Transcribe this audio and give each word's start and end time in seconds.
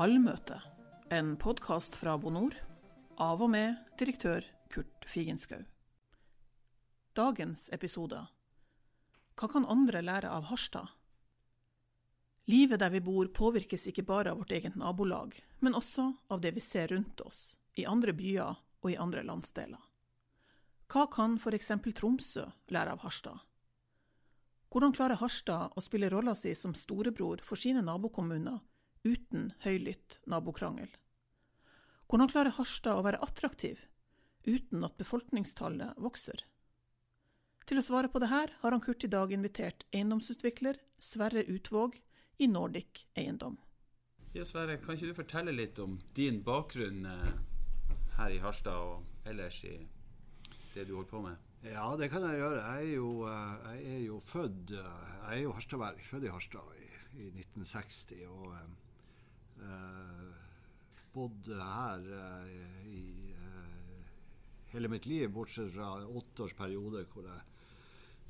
Allmøte, 0.00 0.56
en 1.12 1.34
podkast 1.36 1.98
fra 2.00 2.14
Bonor, 2.16 2.54
av 3.20 3.42
og 3.44 3.50
med 3.52 3.74
direktør 4.00 4.46
Kurt 4.72 5.04
Figenschou. 5.04 5.66
Dagens 7.12 7.66
episode 7.76 8.22
Hva 9.36 9.48
kan 9.52 9.66
andre 9.68 10.00
lære 10.00 10.30
av 10.32 10.46
Harstad? 10.48 10.88
Livet 12.48 12.80
der 12.80 12.94
vi 12.94 13.02
bor 13.04 13.28
påvirkes 13.28 13.84
ikke 13.92 14.06
bare 14.08 14.32
av 14.32 14.40
vårt 14.40 14.56
eget 14.56 14.80
nabolag, 14.80 15.36
men 15.60 15.76
også 15.76 16.06
av 16.32 16.40
det 16.40 16.54
vi 16.56 16.64
ser 16.64 16.88
rundt 16.94 17.20
oss, 17.20 17.58
i 17.76 17.84
andre 17.84 18.16
byer 18.16 18.56
og 18.56 18.90
i 18.94 18.96
andre 18.96 19.20
landsdeler. 19.28 19.84
Hva 20.88 21.10
kan 21.12 21.36
f.eks. 21.36 21.74
Tromsø 22.00 22.48
lære 22.72 22.96
av 22.96 23.04
Harstad? 23.04 23.44
Hvordan 24.72 24.96
klarer 24.96 25.20
Harstad 25.20 25.76
å 25.76 25.84
spille 25.84 26.08
rolla 26.08 26.32
si 26.32 26.56
som 26.56 26.72
storebror 26.72 27.44
for 27.44 27.60
sine 27.60 27.84
nabokommuner 27.84 28.64
uten 29.06 29.50
høylytt 29.64 30.18
nabokrangel? 30.30 30.90
Hvordan 32.10 32.30
klarer 32.32 32.56
Harstad 32.56 32.98
å 32.98 33.04
være 33.06 33.20
attraktiv 33.22 33.86
uten 34.46 34.84
at 34.86 34.98
befolkningstallet 34.98 35.98
vokser? 36.00 36.44
Til 37.70 37.78
å 37.78 37.84
svare 37.86 38.10
på 38.10 38.18
det 38.18 38.30
her 38.32 38.54
har 38.62 38.74
han 38.74 38.82
Kurt 38.82 39.04
i 39.06 39.12
dag 39.12 39.30
invitert 39.32 39.86
eiendomsutvikler 39.94 40.80
Sverre 40.98 41.44
Utvåg 41.46 42.00
i 42.42 42.48
Nordic 42.50 43.04
Eiendom. 43.14 43.60
Ja, 44.34 44.44
Sverre, 44.46 44.78
kan 44.82 44.96
ikke 44.96 45.12
du 45.12 45.16
fortelle 45.18 45.54
litt 45.54 45.78
om 45.82 45.98
din 46.16 46.40
bakgrunn 46.46 47.06
eh, 47.06 47.30
her 48.16 48.34
i 48.34 48.42
Harstad 48.42 48.78
og 48.78 49.28
ellers 49.28 49.62
i 49.66 49.76
det 50.74 50.86
du 50.88 50.96
holder 50.96 51.10
på 51.10 51.22
med? 51.24 51.46
Ja, 51.66 51.84
det 51.98 52.08
kan 52.08 52.24
jeg 52.24 52.40
gjøre. 52.40 52.60
Jeg 52.62 52.86
er 52.86 52.94
jo, 52.94 53.08
eh, 53.28 53.64
jeg 53.74 53.94
er 53.94 54.04
jo 54.06 54.20
født 54.24 54.70
eh, 54.72 55.08
Jeg 55.20 55.38
er 55.38 55.42
jo 55.42 55.52
harstadværing. 55.52 56.06
Født 56.06 56.24
i 56.24 56.32
Harstad 56.32 56.70
i, 56.78 56.86
i 57.20 57.26
1960. 57.36 58.22
Og 58.30 58.54
bodde 61.12 61.58
her 61.58 62.04
eh, 62.16 62.86
i 62.86 63.32
eh, 63.34 64.02
hele 64.72 64.88
mitt 64.88 65.06
liv, 65.06 65.28
bortsett 65.34 65.72
fra 65.74 65.92
åtteårsperiode 66.06 67.04
hvor 67.12 67.26
jeg 67.26 67.46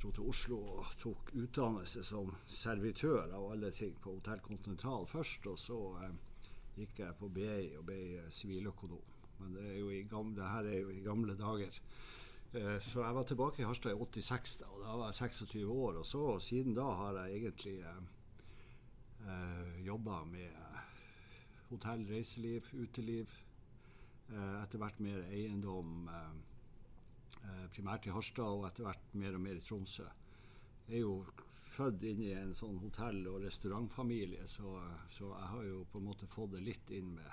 dro 0.00 0.12
til 0.16 0.28
Oslo 0.32 0.58
og 0.78 0.92
tok 1.00 1.34
utdannelse 1.36 2.02
som 2.06 2.30
servitør 2.48 3.34
av 3.36 3.50
alle 3.52 3.68
ting 3.76 3.92
på 4.00 4.14
Hotell 4.16 4.40
Continental 4.44 5.06
først. 5.10 5.46
Og 5.50 5.58
så 5.60 5.80
eh, 6.04 6.14
gikk 6.80 7.02
jeg 7.04 7.18
på 7.20 7.28
BI 7.28 7.74
og 7.78 7.84
ble 7.90 8.00
siviløkonom. 8.32 9.02
Men 9.40 9.56
det, 9.56 10.06
gamle, 10.08 10.36
det 10.36 10.48
her 10.48 10.70
er 10.70 10.80
jo 10.80 10.94
i 10.94 11.04
gamle 11.04 11.36
dager. 11.36 11.76
Eh, 12.52 12.78
så 12.82 13.04
jeg 13.04 13.14
var 13.16 13.28
tilbake 13.28 13.62
i 13.62 13.68
Harstad 13.68 13.92
i 13.92 14.00
86, 14.00 14.56
da, 14.62 14.72
og 14.72 14.80
da 14.84 14.96
var 15.02 15.12
jeg 15.12 15.36
26 15.36 15.68
år. 15.68 16.00
Og 16.00 16.06
så 16.06 16.24
siden 16.44 16.76
da 16.76 16.88
har 17.02 17.20
jeg 17.22 17.42
egentlig 17.42 17.76
eh, 17.84 18.00
eh 19.28 19.86
jobba 19.86 20.24
med 20.24 20.48
eh, 20.48 20.89
hotell, 21.70 22.04
reiseliv, 22.10 22.68
uteliv. 22.74 23.40
Eh, 24.30 24.62
etter 24.62 24.78
hvert 24.78 25.00
mer 25.02 25.24
eiendom, 25.34 26.08
eh, 26.08 27.66
primært 27.74 28.06
i 28.06 28.12
Harstad, 28.14 28.46
og 28.46 28.66
etter 28.68 28.86
hvert 28.86 29.14
mer 29.18 29.34
og 29.34 29.40
mer 29.42 29.58
i 29.58 29.64
Tromsø. 29.64 30.06
Jeg 30.86 30.96
er 30.96 31.00
jo 31.00 31.24
født 31.74 32.02
inn 32.06 32.22
i 32.22 32.32
en 32.34 32.54
sånn 32.54 32.78
hotell- 32.78 33.26
og 33.30 33.42
restaurantfamilie, 33.42 34.46
så, 34.46 34.76
så, 35.08 35.32
jeg 35.34 35.48
har 35.54 35.64
jo 35.64 35.84
på 35.90 35.98
en 35.98 36.04
måte 36.06 36.26
fått 36.30 36.52
det 36.52 36.62
litt 36.62 36.90
inn 36.90 37.14
med, 37.14 37.32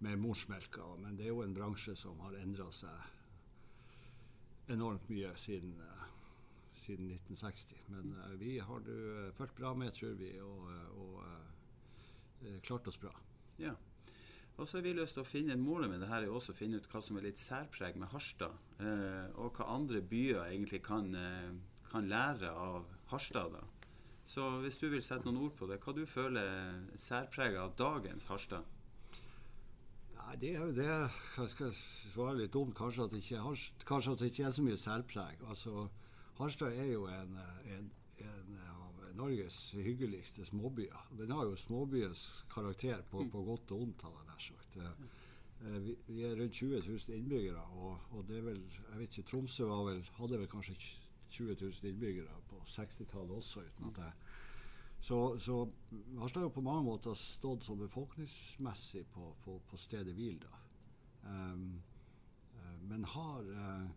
med 0.00 0.18
morsmelka. 0.18 0.96
Men 0.98 1.16
det 1.16 1.26
er 1.26 1.34
jo 1.34 1.42
en 1.42 1.54
bransje 1.54 1.96
som 1.96 2.18
har 2.20 2.34
endra 2.40 2.70
seg 2.72 3.10
enormt 4.74 5.08
mye 5.10 5.34
siden, 5.36 5.74
siden 6.82 7.10
1960. 7.12 7.82
Men 7.88 8.14
vi 8.38 8.58
har 8.58 8.88
uh, 8.88 9.32
fulgt 9.34 9.58
bra 9.58 9.74
med, 9.74 9.92
tror 9.94 10.14
vi, 10.18 10.40
og, 10.40 10.70
og 10.98 12.62
klart 12.62 12.86
oss 12.88 12.98
bra. 12.98 13.12
Ja. 13.62 13.74
Og 14.60 14.68
så 14.68 14.78
har 14.78 14.84
vi 14.84 14.92
lyst 14.94 15.16
til 15.16 15.24
å 15.24 15.28
finne 15.28 15.56
Målet 15.58 15.90
med 15.90 16.02
det 16.04 16.10
her 16.10 16.26
er 16.26 16.32
også 16.32 16.52
å 16.52 16.56
finne 16.56 16.78
ut 16.78 16.88
hva 16.92 17.00
som 17.02 17.16
er 17.18 17.26
litt 17.26 17.40
særpreg 17.40 17.96
med 17.98 18.12
Harstad. 18.12 18.58
Eh, 18.82 19.30
og 19.40 19.56
hva 19.56 19.70
andre 19.74 20.02
byer 20.04 20.44
egentlig 20.44 20.82
kan, 20.84 21.08
eh, 21.14 21.54
kan, 21.90 22.08
lære 22.08 22.50
av 22.50 22.84
Harstad. 23.10 23.52
da. 23.52 23.64
Så 24.26 24.60
hvis 24.60 24.78
du 24.78 24.88
vil 24.88 25.02
sette 25.02 25.24
noen 25.24 25.48
ord 25.48 25.56
på 25.56 25.66
det, 25.66 25.80
hva 25.80 25.94
du 25.96 26.04
føler 26.06 26.42
er 26.42 26.96
særpreget 26.96 27.58
av 27.58 27.74
dagens 27.76 28.24
Harstad? 28.24 28.64
Nei, 30.14 30.36
det 30.36 30.54
er 30.54 30.60
jo 30.60 30.72
det 30.72 30.86
Jeg 30.86 31.50
skal 31.50 31.72
svare 31.74 32.36
litt 32.38 32.52
dumt, 32.52 32.76
kanskje 32.76 33.04
at 33.04 33.10
det 33.10 33.24
ikke, 33.24 33.56
kanskje 33.88 34.12
at 34.12 34.18
det 34.18 34.30
ikke 34.30 34.46
er 34.46 34.54
så 34.54 34.62
mye 34.62 34.76
særpreg. 34.76 35.42
Altså, 35.48 35.88
Harstad 36.38 36.76
er 36.76 36.92
jo 36.92 37.06
en, 37.06 37.38
en, 37.66 37.90
en, 38.18 38.58
Norges 39.16 39.58
hyggeligste 39.72 40.44
småbyer. 40.44 41.08
Den 41.18 41.30
har 41.30 41.44
jo 41.48 41.56
småbyens 41.56 42.44
karakter 42.52 43.02
på, 43.10 43.24
på 43.32 43.44
godt 43.44 43.72
og 43.74 43.86
ondt, 43.86 44.02
hadde 44.02 44.20
jeg 44.20 44.28
nær 44.30 44.44
sagt. 44.46 44.78
Eh, 45.62 45.78
vi, 45.84 45.96
vi, 46.06 46.24
er 46.26 46.36
rundt 46.40 46.58
20 46.58 46.82
000 46.88 47.18
innbyggere, 47.18 47.62
og, 47.78 47.98
og, 48.10 48.24
det 48.28 48.38
er 48.38 48.46
vel 48.50 48.62
jeg 48.62 48.98
vet 48.98 49.18
ikke, 49.18 49.28
Tromsø 49.30 49.68
vel, 49.70 50.02
hadde 50.18 50.40
vel 50.40 50.50
kanskje 50.50 50.76
20 51.30 51.56
000 51.60 51.92
innbyggere 51.92 52.40
på 52.50 52.62
60-tallet 52.66 53.36
også, 53.36 53.60
uten 53.60 53.92
at 53.92 54.04
jeg 54.04 54.12
så, 55.02 55.38
så 55.38 55.56
Harstad 56.20 56.44
har 56.44 56.52
på 56.54 56.62
mange 56.62 56.84
måter 56.86 57.16
stått 57.18 57.64
som 57.66 57.80
befolkningsmessig 57.80 59.02
på, 59.10 59.32
på, 59.42 59.56
på 59.66 59.78
stedet 59.80 60.14
hvil. 60.14 60.44
Um, 61.26 61.82
men 62.86 63.04
har 63.10 63.48
uh, 63.48 63.88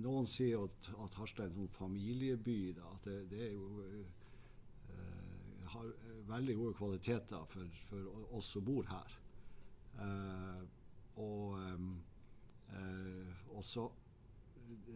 Noen 0.00 0.26
sier 0.30 0.64
at, 0.64 0.90
at 1.04 1.16
Harstad 1.18 1.44
er 1.44 1.50
en 1.50 1.58
sånn 1.62 1.72
familieby. 1.74 2.72
da, 2.76 2.90
At 2.94 3.08
det, 3.08 3.16
det 3.32 3.40
er 3.48 3.52
jo 3.54 3.84
uh, 3.84 4.04
har 5.70 5.90
veldig 6.30 6.56
gode 6.58 6.76
kvaliteter 6.78 7.48
for, 7.50 7.80
for 7.88 8.36
oss 8.38 8.52
som 8.56 8.64
bor 8.66 8.86
her. 8.90 9.16
og 11.20 11.58
um, 11.58 11.90
også 13.54 13.88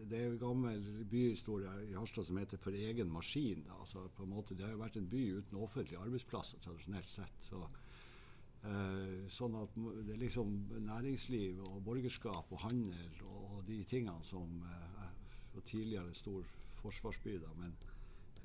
det 0.09 0.19
er 0.19 0.29
jo 0.29 0.37
gammel 0.39 0.83
byhistorie 1.11 1.71
i 1.89 1.95
Harstad 1.95 2.25
som 2.25 2.37
heter 2.37 2.57
'For 2.57 2.71
egen 2.71 3.11
maskin'. 3.11 3.65
Altså, 3.79 4.07
en 4.19 4.29
måte, 4.29 4.55
det 4.55 4.65
har 4.65 4.71
jo 4.71 4.77
vært 4.77 4.97
en 4.97 5.09
by 5.09 5.37
uten 5.37 5.57
offentlige 5.57 5.99
arbeidsplasser 5.99 6.59
tradisjonelt 6.59 7.09
sett. 7.09 7.33
Så, 7.41 7.55
eh, 7.55 7.69
sånn 9.29 9.55
at 9.59 9.75
det 9.75 10.15
er 10.15 10.21
liksom 10.21 10.53
næringsliv 10.85 11.59
og 11.67 11.81
borgerskap 11.85 12.51
og 12.53 12.63
handel 12.63 13.21
og, 13.27 13.63
de 13.65 13.79
tingene 13.89 14.21
som 14.25 14.59
eh, 14.61 15.05
var 15.55 15.63
tidligere 15.65 16.13
stor 16.13 16.45
forsvarsby. 16.81 17.37
Da, 17.41 17.53
men 17.57 17.73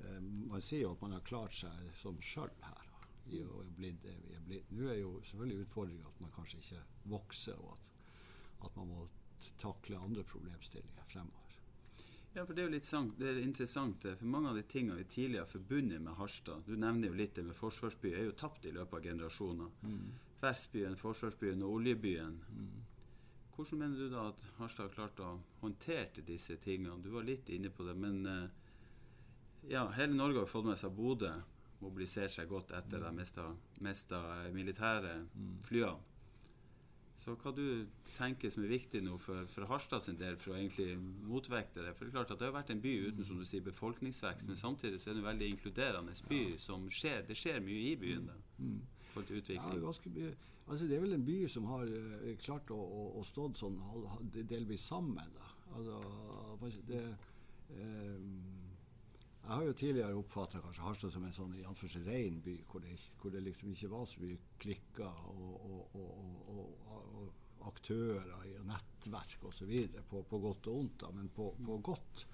eh, 0.01 0.19
man 0.49 0.63
sier 0.65 0.87
jo 0.87 0.93
at 0.95 1.03
man 1.03 1.13
har 1.17 1.25
klart 1.27 1.53
seg 1.53 1.91
som 2.01 2.17
sjøl 2.25 2.53
her. 2.65 2.87
I 3.31 3.43
å 3.45 3.61
bli 3.77 3.91
det 4.01 4.15
vi 4.23 4.33
er 4.33 4.41
blitt. 4.47 4.71
Nå 4.73 4.87
er 4.89 4.97
jo 5.03 5.11
selvfølgelig 5.27 5.67
utfordringa 5.67 6.09
at 6.09 6.23
man 6.23 6.33
kanskje 6.35 6.63
ikke 6.63 6.81
vokser, 7.13 7.61
og 7.61 7.75
at, 7.75 7.91
at 8.65 8.79
man 8.81 8.89
må 8.89 9.05
takle 9.61 10.01
andre 10.01 10.25
problemstillinger 10.25 11.05
fremover. 11.13 11.40
Ja, 12.33 12.45
for 12.45 12.53
Det 12.53 12.61
er 12.61 12.69
jo 12.69 12.75
litt 12.77 12.87
sant, 12.87 13.17
det 13.19 13.27
er 13.27 13.41
interessant, 13.43 14.05
for 14.17 14.29
mange 14.33 14.49
av 14.49 14.55
de 14.55 14.63
tingene 14.63 15.01
vi 15.01 15.03
tidligere 15.03 15.43
har 15.43 15.51
forbundet 15.51 15.99
med 16.01 16.15
Harstad 16.15 16.63
Du 16.65 16.77
nevner 16.79 17.09
jo 17.09 17.17
litt 17.19 17.35
det 17.35 17.43
med 17.43 17.57
forsvarsby, 17.59 18.13
er 18.13 18.29
jo 18.29 18.37
tapt 18.39 18.65
i 18.65 18.71
løpet 18.71 18.93
av 18.97 19.03
generasjoner. 19.03 19.73
Mm. 19.83 20.05
Versbyen, 20.41 20.95
forsvarsbyen 20.97 21.63
og 21.67 21.73
oljebyen. 21.75 22.37
Mm. 22.55 22.69
Hvordan 23.55 23.79
mener 23.79 23.97
du 23.99 24.09
da 24.09 24.29
at 24.29 24.45
Harstad 24.57 24.87
har 24.87 24.95
klart 24.95 25.19
å 25.19 25.33
håndtere 25.59 26.23
disse 26.25 26.55
tingene? 26.63 27.01
Du 27.03 27.11
var 27.11 27.27
litt 27.27 27.51
inne 27.51 27.69
på 27.69 27.83
det, 27.83 27.97
men 27.99 28.23
eh, 28.25 28.47
ja, 29.73 29.83
hele 29.97 30.15
Norge 30.15 30.45
har 30.45 30.49
fått 30.49 30.69
med 30.69 30.79
seg 30.79 30.95
Bodø. 30.95 31.33
Mobilisert 31.81 32.31
seg 32.31 32.47
godt 32.47 32.71
etter 32.77 33.01
mm. 33.01 33.19
de 33.19 33.51
mista 33.89 34.23
militære 34.55 35.17
mm. 35.33 35.53
flyene. 35.67 36.10
Så 37.21 37.35
hva 37.37 37.51
du 37.53 37.85
tenker 38.15 38.49
som 38.49 38.63
er 38.65 38.71
viktig 38.71 39.03
nå 39.05 39.17
for, 39.21 39.45
for 39.53 39.69
Harstad 39.69 40.01
sin 40.01 40.17
del 40.17 40.39
for 40.41 40.55
å 40.55 40.57
egentlig 40.57 40.95
motvekte 41.29 41.83
det? 41.85 41.93
For 41.93 42.07
Det 42.07 42.09
er 42.09 42.15
klart 42.15 42.31
at 42.33 42.39
det 42.41 42.47
har 42.47 42.55
vært 42.55 42.71
en 42.73 42.81
by 42.81 42.93
uten 43.11 43.27
som 43.27 43.37
du 43.37 43.45
sier, 43.45 43.61
befolkningsvekst, 43.67 44.47
men 44.49 44.57
samtidig 44.57 45.01
så 45.01 45.11
er 45.11 45.19
det 45.19 45.21
en 45.21 45.27
veldig 45.27 45.49
inkluderende 45.53 46.15
by. 46.31 46.41
som 46.57 46.87
skjer, 46.89 47.21
Det 47.27 47.37
skjer 47.37 47.61
mye 47.61 47.83
i 47.91 47.93
byen 48.01 48.25
da, 48.31 48.39
mm. 48.57 48.79
for 49.11 49.21
utvikling. 49.21 49.85
Ja, 49.85 50.31
altså 50.65 50.87
det 50.89 50.97
er 50.97 51.05
vel 51.05 51.13
en 51.13 51.27
by 51.27 51.37
som 51.51 51.69
har 51.69 51.93
uh, 51.93 52.31
klart 52.41 52.73
å, 52.73 52.79
å, 52.79 53.05
å 53.21 53.23
stå 53.27 53.51
sånn 53.59 53.77
delvis 54.33 54.87
sammen. 54.89 55.37
da. 55.37 55.53
Altså, 55.77 56.01
det, 56.89 57.03
um, 57.77 58.60
jeg 59.41 59.57
har 59.57 59.63
jo 59.65 59.73
tidligere 59.73 60.17
oppfatta 60.19 60.59
Harstad 60.61 61.11
som 61.11 61.23
en 61.25 61.33
sånn 61.33 61.55
i 61.57 61.63
rein 62.05 62.41
by, 62.45 62.53
hvor 62.69 62.83
det, 62.83 62.93
hvor 63.19 63.33
det, 63.33 63.41
liksom 63.43 63.71
ikke 63.73 63.89
var 63.91 64.05
så 64.05 64.21
mye 64.21 64.37
klikker 64.61 65.23
og, 65.31 65.55
og, 65.71 65.95
og, 65.97 66.75
og 67.17 67.67
aktører 67.71 68.29
og 68.37 68.67
nettverk 68.69 69.47
osv. 69.49 69.73
På, 70.09 70.21
på 70.29 70.39
godt 70.45 70.69
og 70.69 70.77
vondt, 70.77 71.07
men 71.17 71.29
på, 71.33 71.49
på 71.65 71.79
godt. 71.89 72.25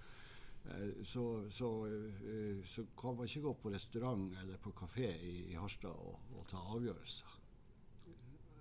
Eh, 0.68 1.04
så, 1.08 1.26
så, 1.50 1.72
eh, 1.88 2.64
så, 2.68 2.86
kan 3.00 3.16
man 3.16 3.26
ikke 3.26 3.46
gå 3.48 3.54
på 3.64 3.72
restaurant 3.72 4.36
eller 4.42 4.60
på 4.62 4.76
kafé 4.76 5.10
i, 5.16 5.36
i 5.52 5.56
Harstad 5.56 5.96
og, 5.96 6.44
ta 6.48 6.60
avgjørelser. 6.76 7.36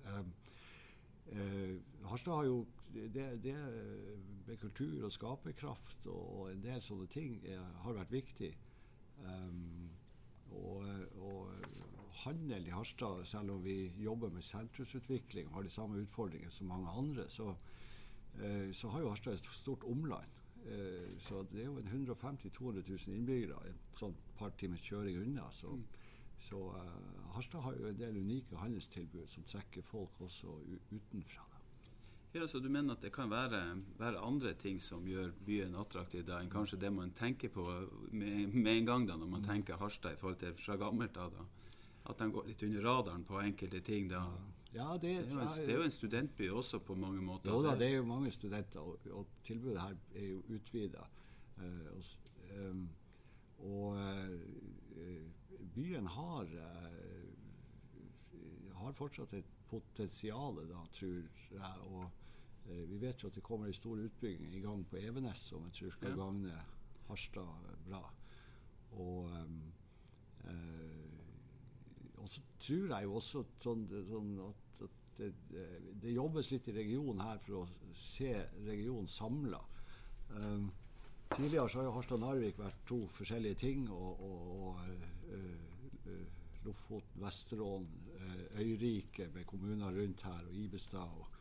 Um, 0.06 0.30
Eh, 1.32 1.76
Harstad 2.06 2.34
har 2.34 2.44
jo 2.44 2.66
det, 2.94 3.26
det, 3.44 3.56
med 4.46 4.56
kultur 4.60 5.04
og 5.04 5.12
skaperkraft 5.12 6.06
og 6.06 6.52
en 6.52 6.62
del 6.64 6.80
sånne 6.82 7.08
ting 7.12 7.40
er, 7.44 7.64
har 7.82 7.98
vært 7.98 8.14
viktig. 8.14 8.52
Um, 9.26 9.88
og, 10.52 10.86
og, 11.18 11.50
handel 12.16 12.66
i 12.66 12.72
Harstad, 12.72 13.24
selv 13.28 13.52
om 13.52 13.64
vi 13.64 13.92
jobber 14.00 14.30
med 14.32 14.42
sentrumsutvikling 14.42 15.50
og 15.50 15.58
har 15.58 15.66
de 15.66 15.70
samme 15.70 16.00
utfordringene 16.00 16.50
som 16.50 16.70
mange 16.72 16.88
andre, 16.90 17.26
så, 17.28 17.50
eh, 18.40 18.72
så 18.72 18.88
har 18.88 19.00
jo 19.00 19.10
Harstad 19.12 19.36
et 19.36 19.50
stort 19.52 19.84
omland. 19.84 20.32
Eh, 20.66 21.18
så 21.18 21.44
det 21.52 21.60
er 21.60 21.66
jo 21.66 21.78
150 21.78 22.50
000-200 22.50 22.88
000 22.88 23.16
innbyggere 23.16 23.68
et 23.68 24.00
sånn 24.00 24.16
par 24.38 24.50
timers 24.58 24.82
kjøring 24.82 25.20
unna. 25.22 25.44
Så, 25.52 25.68
mm. 25.68 25.84
Så 26.38 26.60
uh, 26.76 27.34
Harstad 27.34 27.64
har 27.64 27.76
jo 27.76 27.90
en 27.90 27.98
del 27.98 28.16
unike 28.16 28.56
handelstilbud 28.56 29.28
som 29.28 29.44
trekker 29.48 29.82
folk 29.82 30.20
også 30.20 30.58
utenfra. 30.90 31.44
Ja, 32.36 32.48
så 32.48 32.58
Du 32.60 32.68
mener 32.68 32.94
at 32.94 33.02
det 33.02 33.12
kan 33.12 33.30
være, 33.30 33.60
være, 33.98 34.20
andre 34.20 34.52
ting 34.54 34.80
som 34.82 35.06
gjør 35.08 35.30
byen 35.46 35.76
attraktiv 35.80 36.26
da, 36.26 36.40
enn 36.42 36.50
kanskje 36.52 36.78
det 36.82 36.90
man 36.92 37.14
tenker 37.16 37.48
på 37.48 37.64
med, 38.10 38.52
med 38.52 38.72
en 38.72 38.88
gang 38.90 39.06
da, 39.08 39.16
når 39.16 39.30
man 39.30 39.40
mm. 39.40 39.48
tenker 39.48 39.80
Harstad 39.80 40.12
i 40.12 40.20
forhold 40.20 40.36
til 40.42 40.52
fra 40.60 40.76
gammelt 40.76 41.16
av? 41.16 41.32
da? 41.32 41.46
At 42.10 42.20
de 42.20 42.28
går 42.34 42.50
litt 42.50 42.62
under 42.62 42.84
radaren 42.84 43.24
på 43.24 43.40
enkelte 43.40 43.80
ting? 43.80 44.10
da. 44.12 44.26
Ja, 44.74 44.98
det, 45.00 45.00
det, 45.00 45.16
er 45.16 45.32
jo 45.32 45.40
en, 45.40 45.54
det, 45.56 45.72
er 45.72 45.78
jo 45.78 45.86
en, 45.86 45.94
studentby 45.94 46.50
også 46.52 46.78
på 46.84 46.94
mange 46.94 47.22
måter. 47.24 47.50
Jo 47.50 47.62
da, 47.64 47.72
det 47.80 47.88
er 47.88 47.96
jo 47.96 48.04
mange 48.04 48.30
studenter, 48.30 48.80
og, 48.84 49.08
og 49.10 49.26
tilbudet 49.44 49.80
her 49.80 49.96
er 50.14 50.28
jo 50.28 50.42
utvida. 50.52 51.08
Uh, 51.56 51.64
eh, 51.64 52.68
um, 52.68 52.88
og 53.64 53.96
uh, 53.96 54.30
byen 55.74 56.06
har, 56.06 56.44
uh, 56.44 57.30
har 58.82 58.92
fortsatt 58.96 59.32
et 59.38 59.50
potensial, 59.70 60.60
da, 60.68 60.80
tror 60.94 61.22
jeg. 61.50 61.76
og 61.90 62.10
Eh, 62.68 62.82
vi 62.90 62.98
vet 62.98 63.22
jo 63.22 63.30
at 63.30 63.36
det 63.38 63.44
kommer 63.46 63.68
en 63.68 63.76
stor 63.76 64.00
utbygging 64.02 64.54
i 64.56 64.62
gang 64.64 64.82
på 64.90 64.98
Evenes 64.98 65.44
som 65.50 65.66
jeg 65.68 65.78
tror 65.78 65.92
skal 65.94 66.16
gagne 66.18 66.62
Harstad 67.06 67.68
bra. 67.86 68.02
Og, 68.96 69.30
og 72.16 72.28
så 72.30 72.42
tror 72.58 72.94
jeg 72.94 73.06
jo 73.06 73.14
også 73.20 73.44
sånn, 73.62 73.84
sånn 74.08 74.32
at, 74.46 74.82
at 74.86 75.20
det, 75.20 75.30
det, 76.02 76.14
jobbes 76.14 76.50
litt 76.50 76.70
i 76.70 76.74
regionen 76.80 77.22
her 77.22 77.38
for 77.44 77.60
å 77.60 77.92
se 77.98 78.32
regionen 78.66 79.10
samla. 79.10 79.60
Um, 80.32 80.70
tidligere 81.36 81.68
så 81.70 81.78
har 81.78 81.88
jo 81.88 81.94
Harstad-Narvik 81.96 82.58
vært 82.58 82.82
to 82.88 83.00
forskjellige 83.18 83.60
ting. 83.62 83.86
og, 83.90 84.20
og, 84.24 84.50
og 84.56 84.80
uh, 85.30 86.10
uh, 86.10 86.26
Lofoten, 86.66 87.22
Vesterålen, 87.22 88.02
Øyrike 88.58 89.28
med 89.34 89.44
kommuner 89.46 89.92
rundt 89.94 90.22
her, 90.26 90.40
og 90.48 90.54
Ibestad. 90.54 90.98
og 91.20 91.36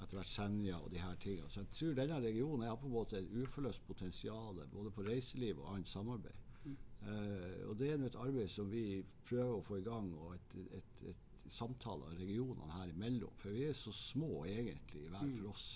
etter 0.00 0.16
hvert 0.16 0.32
Senja 0.32 0.78
og 0.80 0.90
de 0.92 1.00
her 1.00 1.16
tingene. 1.20 1.50
Så 1.50 1.60
jeg 1.60 1.72
tror 1.76 1.96
denne 1.98 2.20
regionen 2.24 2.66
har 2.68 2.78
på 2.80 2.88
en 2.88 2.94
måte 2.94 3.18
et 3.18 3.32
uforløst 3.42 3.86
potensial 3.86 4.62
både 4.72 4.92
på 4.96 5.04
reiseliv 5.08 5.60
og 5.60 5.74
annet 5.74 5.88
samarbeid. 5.88 6.46
Mm. 6.64 6.76
Uh, 7.02 7.68
og 7.70 7.78
det 7.78 7.90
er 7.92 8.06
et 8.06 8.20
arbeid 8.20 8.48
som 8.52 8.70
vi 8.72 9.02
prøver 9.28 9.56
å 9.56 9.64
få 9.64 9.80
i 9.80 9.84
gang, 9.84 10.10
og 10.20 10.34
et, 10.36 10.56
et, 10.78 11.04
et, 11.12 11.28
et 11.46 11.52
samtale 11.52 12.08
av 12.08 12.18
regionene 12.20 12.76
her 12.78 12.92
imellom. 12.94 13.36
For 13.40 13.52
vi 13.56 13.66
er 13.68 13.76
så 13.76 13.92
små 13.96 14.44
egentlig 14.48 15.06
hver 15.08 15.24
mm. 15.24 15.36
for 15.38 15.52
oss. 15.54 15.68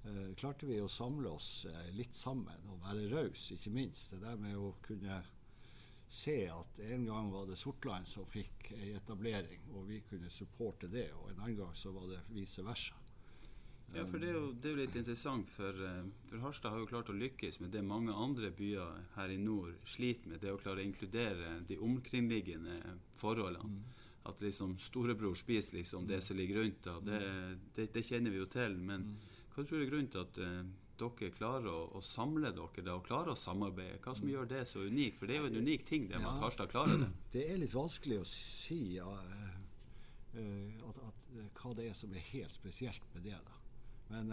Uh, 0.00 0.30
klarte 0.38 0.64
vi 0.64 0.78
å 0.80 0.88
samle 0.88 1.28
oss 1.28 1.66
eh, 1.68 1.90
litt 1.92 2.16
sammen 2.16 2.70
og 2.72 2.80
være 2.86 3.10
rause, 3.12 3.58
ikke 3.58 3.72
minst. 3.74 4.14
Det 4.14 4.22
der 4.22 4.38
med 4.40 4.56
å 4.56 4.72
kunne 4.80 5.18
se 6.10 6.38
at 6.50 6.80
en 6.88 7.04
gang 7.06 7.28
var 7.30 7.44
det 7.46 7.58
Sortland 7.60 8.08
som 8.08 8.26
fikk 8.26 8.72
ei 8.78 8.94
etablering, 8.96 9.68
og 9.76 9.84
vi 9.90 10.00
kunne 10.08 10.32
supporte 10.32 10.88
det. 10.90 11.10
Og 11.14 11.28
en 11.30 11.44
annen 11.44 11.60
gang 11.60 11.76
så 11.76 11.92
var 11.94 12.08
det 12.10 12.24
vice 12.32 12.64
versa. 12.66 12.96
Ja, 13.90 14.04
for 14.06 14.22
det 14.22 14.28
er, 14.30 14.36
jo, 14.38 14.50
det 14.54 14.70
er 14.70 14.76
litt 14.84 14.96
interessant, 15.00 15.48
for, 15.50 15.74
eh, 15.86 16.04
for, 16.28 16.42
Harstad 16.44 16.74
har 16.74 16.82
jo 16.82 16.90
klart 16.90 17.10
å 17.10 17.16
lykkes 17.16 17.58
med 17.62 17.72
det 17.74 17.82
mange 17.82 18.14
andre 18.14 18.52
byer 18.54 19.00
her 19.16 19.32
i 19.34 19.38
nord 19.40 19.74
sliter 19.88 20.30
med. 20.30 20.40
Det 20.42 20.52
å 20.52 20.60
klare 20.60 20.82
å 20.82 20.86
inkludere 20.86 21.56
de 21.66 21.78
omkringliggende 21.82 22.78
forholdene. 23.18 23.66
Mm. 23.66 24.06
At 24.30 24.42
liksom 24.44 24.76
storebror 24.78 25.34
spiser 25.34 25.80
liksom 25.80 26.06
det 26.06 26.20
som 26.22 26.38
ligger 26.38 26.60
rundt. 26.62 26.84
Da. 26.86 26.98
Det, 27.02 27.20
det, 27.74 27.88
det, 27.96 28.04
kjenner 28.06 28.30
vi 28.30 28.38
jo 28.38 28.46
til. 28.52 28.76
Men 28.78 29.08
mm. 29.08 29.28
Hva 29.60 29.68
tror 29.68 29.80
du 29.80 29.84
er 29.84 29.90
grunnen 29.90 30.10
til 30.12 30.22
at 30.24 30.38
uh, 30.40 30.60
dere 31.00 31.32
klarer 31.36 31.68
å, 31.68 31.80
å, 31.96 32.00
samle 32.04 32.52
dere 32.56 32.84
da, 32.84 32.96
og 32.96 33.06
klarer 33.06 33.34
å 33.34 33.38
samarbeide? 33.38 33.98
Hva 34.04 34.14
som 34.16 34.28
mm. 34.28 34.32
gjør 34.32 34.50
det 34.54 34.62
så 34.70 34.84
unikt? 34.86 35.18
For 35.20 35.28
det 35.28 35.36
er 35.36 35.42
jo 35.42 35.50
en 35.50 35.58
unik 35.66 35.84
ting 35.88 36.06
det 36.08 36.16
med 36.16 36.28
ja, 36.28 36.32
at 36.32 36.44
Harstad 36.46 36.72
klarer 36.72 37.02
det. 37.04 37.10
Det 37.34 37.44
er 37.46 37.60
litt 37.60 37.76
vanskelig 37.76 38.22
å 38.22 38.28
si 38.28 38.80
uh, 39.00 39.10
at, 40.32 41.02
at, 41.10 41.28
hva 41.60 41.74
det 41.76 41.90
er 41.90 41.98
som 41.98 42.14
er 42.14 42.24
helt 42.32 42.56
spesielt 42.56 43.04
med 43.14 43.28
det. 43.28 43.36
da. 43.36 43.58
Men, 44.10 44.32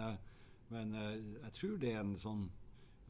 men 0.73 0.95
jeg 0.97 1.51
tror 1.53 1.75
det 1.81 1.91
er 1.93 1.99
en 2.01 2.15
sånn 2.17 2.47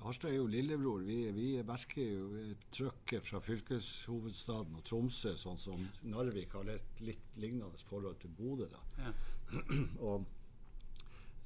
Harstad 0.04 0.30
er 0.30 0.38
jo 0.38 0.50
lillebror. 0.52 1.02
Vi, 1.08 1.16
vi 1.34 1.48
merker 1.66 2.04
jo 2.06 2.42
trøkket 2.74 3.25
fra 3.25 3.42
fylkeshovedstaden 3.42 4.78
og 4.78 4.84
Tromsø, 4.86 5.34
sånn 5.40 5.58
som 5.58 5.88
Narvik 6.06 6.54
har 6.54 6.69
et 6.69 7.02
litt 7.02 7.40
lignende 7.42 7.81
forhold 7.90 8.19
til 8.22 8.34
Bodø. 8.38 8.68
Ja. 9.00 9.14
og, 10.10 10.28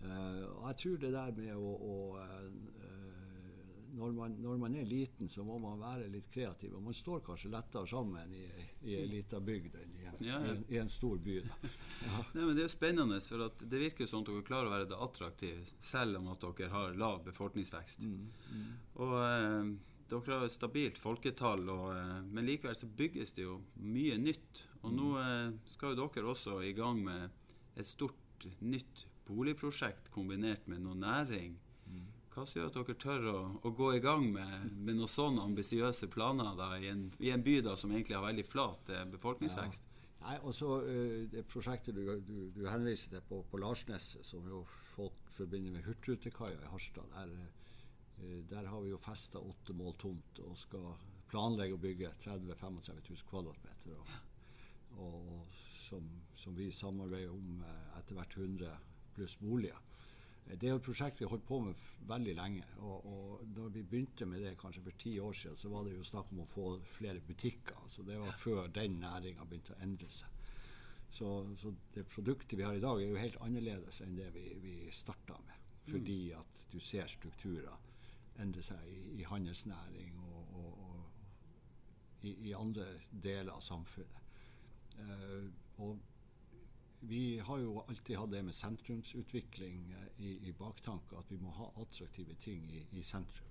og, 0.06 0.64
jeg 0.68 0.78
tror 0.84 1.02
det 1.02 1.12
der 1.14 1.34
med 1.38 1.54
å, 1.56 1.74
å 1.92 1.96
uh, 2.18 2.82
når 3.92 4.12
man, 4.12 4.32
når 4.40 4.58
man, 4.58 4.76
er 4.76 4.86
liten, 4.86 5.30
så 5.30 5.44
må 5.44 5.58
man 5.60 5.80
være 5.82 6.08
litt 6.12 6.30
kreativ. 6.32 6.76
Og 6.78 6.84
man 6.86 6.96
står 6.96 7.24
kanskje 7.26 7.52
lettere 7.52 7.88
sammen 7.90 8.34
i, 8.36 8.46
i 8.88 8.98
en 9.02 9.10
liten 9.12 9.46
bygd 9.46 9.78
enn 9.82 9.98
i 10.00 10.06
en, 10.08 10.18
ja, 10.26 10.40
ja. 10.48 10.56
i, 10.70 10.80
en 10.82 10.92
stor 10.92 11.20
by. 11.22 11.38
Ja. 11.42 12.24
Nei, 12.36 12.46
men 12.46 12.56
Det 12.58 12.66
er 12.66 12.74
spennende, 12.74 13.20
for 13.28 13.48
det 13.60 13.84
virker 13.84 14.10
sånn 14.10 14.26
at 14.26 14.32
dere 14.32 14.48
klarer 14.48 14.70
å 14.70 14.76
være 14.76 14.90
det 14.94 15.00
attraktive 15.08 15.66
selv 15.92 16.22
om 16.22 16.32
at 16.34 16.48
dere 16.48 16.72
har 16.74 16.98
lav 17.00 17.22
befolkningsvekst. 17.28 18.06
Mm, 18.08 18.28
mm. 18.52 18.68
Og 19.06 19.16
eh, 19.22 19.72
Dere 20.12 20.36
har 20.36 20.42
et 20.44 20.52
stabilt 20.52 20.98
folketall, 21.00 21.62
og, 21.72 21.86
eh, 21.96 22.18
men 22.36 22.44
likevel 22.44 22.76
så 22.76 22.90
bygges 23.00 23.32
det 23.38 23.46
jo 23.46 23.62
mye 23.80 24.18
nytt. 24.20 24.66
Og 24.82 24.90
mm. 24.92 24.98
nå 24.98 25.12
eh, 25.22 25.54
skal 25.72 25.94
jo 25.94 26.10
dere 26.10 26.34
også 26.34 26.58
i 26.68 26.74
gang 26.76 27.00
med 27.06 27.30
et 27.80 27.88
stort 27.88 28.48
nytt 28.60 29.06
boligprosjekt 29.28 30.10
kombinert 30.14 30.68
med 30.72 30.84
noe 30.86 30.98
næring. 30.98 31.60
Hva 32.32 32.46
som 32.48 32.62
gjør 32.62 32.70
at 32.70 32.78
dere 32.78 32.96
tør 32.96 33.26
å, 33.28 33.40
å 33.68 33.70
gå 33.76 33.90
i 33.98 34.04
gang 34.04 34.24
med, 34.32 34.68
med 34.72 34.96
noen 34.96 35.12
sånne 35.12 35.44
ambisiøse 35.50 36.08
planer 36.14 36.54
da, 36.56 36.70
i, 36.80 36.88
en, 36.88 37.10
i, 37.20 37.32
en, 37.34 37.44
by 37.44 37.58
da, 37.66 37.76
som 37.80 37.92
egentlig 37.92 38.16
har 38.16 38.24
veldig 38.24 38.46
flat 38.48 38.92
eh, 38.94 39.08
befolkningsvekst? 39.18 39.84
Ja. 39.84 39.92
Nei, 40.22 40.36
også 40.48 40.76
uh, 40.86 41.24
Det 41.32 41.44
prosjektet 41.50 41.98
du, 41.98 42.06
du, 42.24 42.36
du, 42.56 42.62
henviser 42.70 43.12
til 43.16 43.24
på, 43.28 43.42
på 43.52 43.60
Larsneset, 43.60 44.24
som 44.28 44.46
jo 44.48 44.62
folk 44.94 45.34
forbinder 45.36 45.74
med 45.74 45.84
Hurtigrutekaia 45.88 46.60
i 46.62 46.72
Harstad, 46.72 47.10
der, 47.18 47.34
uh, 48.22 48.38
der, 48.54 48.70
har 48.70 48.86
vi 48.86 48.94
jo 48.94 49.02
festa 49.02 49.42
åtte 49.42 49.76
mål 49.76 49.98
tomt 50.00 50.40
og 50.46 50.56
skal 50.62 50.94
planlegge 51.32 51.76
å 51.76 51.82
bygge 51.82 52.14
30 52.22 52.56
35 52.62 53.02
000 53.10 53.28
kvadratmeter. 53.28 53.98
Og, 53.98 55.04
og 55.04 55.60
som, 55.82 56.08
som, 56.40 56.56
vi 56.56 56.70
samarbeider 56.76 57.34
om 57.34 57.60
uh, 57.66 58.00
etter 58.00 58.16
hvert 58.16 58.40
100 58.40 58.72
pluss 59.16 59.38
boliger. 59.40 59.80
Det 60.52 60.68
er 60.68 60.76
et 60.76 60.84
prosjekt 60.84 61.20
vi 61.22 61.26
har 61.26 61.32
holdt 61.32 61.46
på 61.48 61.60
med 61.64 61.84
veldig 62.10 62.34
lenge. 62.36 62.66
Og, 62.82 63.06
og 63.06 63.44
Da 63.56 63.68
vi 63.72 63.84
begynte 63.84 64.26
med 64.26 64.44
det 64.44 64.58
kanskje 64.60 64.84
for 64.84 64.98
ti 65.00 65.14
år 65.20 65.34
siden, 65.38 65.58
så 65.58 65.70
var 65.70 65.86
det 65.86 65.96
jo 65.96 66.04
snakk 66.04 66.32
om 66.34 66.44
å 66.44 66.50
få 66.50 66.68
flere 66.98 67.22
butikker. 67.28 67.78
Altså 67.84 68.04
det 68.08 68.20
var 68.20 68.40
før 68.42 68.68
den 68.68 69.00
næringa 69.04 69.46
begynte 69.46 69.76
å 69.78 69.82
endre 69.86 70.10
seg. 70.12 70.42
Så, 71.12 71.30
så, 71.60 71.74
det 71.94 72.08
produktet 72.08 72.58
vi 72.58 72.64
har 72.64 72.76
i 72.76 72.84
dag, 72.84 73.02
er 73.02 73.10
jo 73.12 73.20
helt 73.20 73.40
annerledes 73.44 74.00
enn 74.04 74.16
det 74.16 74.30
vi, 74.36 74.46
vi 74.64 74.76
starta 74.96 75.36
med. 75.46 75.72
Fordi 75.90 76.20
mm. 76.32 76.40
at 76.40 76.68
du 76.72 76.80
ser 76.80 77.10
strukturer 77.12 77.90
endre 78.40 78.64
seg 78.64 78.86
i, 78.88 79.02
i 79.20 79.26
handelsnæring 79.28 80.16
og, 80.24 80.54
og, 80.56 80.78
og 80.88 82.28
i, 82.28 82.32
i, 82.48 82.54
andre 82.56 82.86
deler 83.12 83.52
av 83.54 83.64
samfunnet. 83.66 84.40
Uh, 85.02 85.50
og 85.84 86.00
vi 87.02 87.40
har 87.40 87.60
jo 87.60 87.80
alltid 87.88 88.18
hatt 88.18 88.32
det 88.32 88.44
med 88.46 88.56
sentrumsutvikling 88.56 89.94
eh, 89.98 90.26
i, 90.26 90.34
i 90.50 90.54
baktanke, 90.58 91.18
at 91.18 91.32
vi 91.32 91.40
må 91.42 91.54
ha 91.58 91.72
attraktive 91.82 92.36
ting 92.44 92.68
i, 92.72 92.84
i 93.00 93.04
sentrum. 93.04 93.48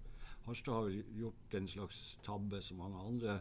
Harstad 0.46 0.72
har 0.72 0.90
gjort 0.90 1.54
en 1.54 1.68
slags 1.68 2.18
tabbe 2.24 2.62
som 2.62 2.78
mange 2.80 3.00
andre 3.00 3.40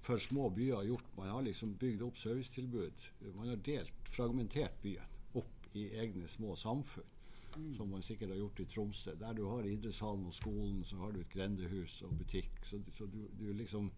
for 0.00 0.18
små 0.18 0.48
byer 0.50 0.76
har 0.76 0.84
gjort. 0.88 1.16
Man 1.16 1.28
har 1.28 1.42
liksom 1.42 1.74
bygd 1.80 2.02
opp 2.02 2.18
servicetilbud. 2.18 3.06
Man 3.34 3.48
har 3.48 3.56
delt, 3.56 4.08
fragmentert 4.08 4.78
byen 4.82 5.18
opp 5.36 5.66
i 5.76 5.88
egne 6.00 6.28
små 6.28 6.56
samfunn. 6.56 7.08
Mm. 7.56 7.72
Som 7.74 7.90
man 7.90 8.02
sikkert 8.02 8.30
har 8.30 8.38
gjort 8.38 8.60
i 8.60 8.64
Tromsø. 8.64 9.16
Der 9.18 9.34
du 9.34 9.42
har 9.48 9.66
idrettshallen 9.66 10.26
og 10.26 10.34
skolen, 10.34 10.84
så 10.84 10.96
har 11.00 11.12
du 11.12 11.20
et 11.20 11.32
grendehus 11.32 12.02
og 12.06 12.14
butikk. 12.18 12.52
Så, 12.62 12.78
så 12.94 13.06
du, 13.10 13.24
du, 13.40 13.52
liksom 13.52 13.90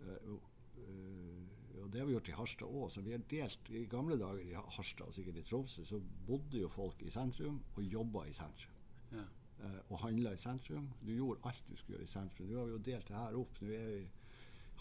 øh, 0.00 0.36
uh, 0.78 1.55
og 1.82 1.92
det 1.92 2.00
har 2.00 2.06
vi 2.08 2.14
gjort 2.16 2.28
i 2.28 2.36
Harstad 2.36 2.66
òg. 2.68 2.90
Så 2.92 3.02
vi 3.04 3.12
har 3.12 3.24
delt 3.30 3.70
I 3.70 3.84
gamle 3.90 4.18
dager 4.20 4.42
i 4.44 4.54
Harstad 4.76 5.08
og 5.08 5.14
sikkert 5.14 5.40
i 5.40 5.44
Tromsø 5.46 5.84
så 5.84 6.00
bodde 6.26 6.60
jo 6.60 6.68
folk 6.72 7.02
i 7.02 7.10
sentrum 7.10 7.60
og 7.74 7.82
jobba 7.82 8.24
i 8.26 8.32
sentrum. 8.36 8.78
Ja. 9.12 9.24
Eh, 9.64 9.80
og 9.88 10.00
handla 10.02 10.32
i 10.32 10.40
sentrum. 10.40 10.88
Du 11.06 11.12
gjorde 11.12 11.40
alt 11.48 11.64
du 11.68 11.76
skulle 11.76 11.98
gjøre 11.98 12.08
i 12.08 12.12
sentrum. 12.12 12.48
Nå 12.50 12.58
har 12.58 12.68
vi 12.68 12.76
jo 12.76 12.84
delt 12.90 13.08
det 13.08 13.16
her 13.16 13.40
opp. 13.40 13.60
Nå 13.60 13.70
vi, 13.70 14.06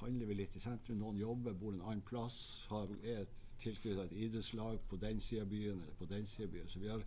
handler 0.01 0.31
vi 0.31 0.37
litt 0.41 0.55
i 0.55 0.63
sentrum. 0.63 0.99
Noen 0.99 1.19
jobber, 1.19 1.53
bor 1.53 1.73
en 1.73 1.81
annen 1.81 2.03
plass. 2.05 2.39
Har, 2.69 2.91
er 3.03 3.25
tilknyttet 3.59 4.11
et 4.11 4.17
idrettslag 4.25 4.79
på 4.89 4.99
den 4.99 5.21
sida 5.23 5.45
av 5.45 5.49
byen 5.51 5.81
eller 5.81 5.97
på 5.99 6.09
den 6.11 6.27
sida 6.27 6.49
av 6.49 6.53
byen. 6.57 6.69
Så 6.69 6.83
vi 6.83 6.91
har, 6.91 7.05